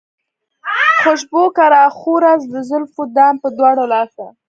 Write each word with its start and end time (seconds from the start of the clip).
خوشبو 1.01 1.41
که 1.55 1.65
راخوره 1.75 2.33
د 2.53 2.55
زلفو 2.69 3.03
دام 3.15 3.35
پۀ 3.41 3.47
دواړه 3.57 3.83
لاسه 3.91 4.25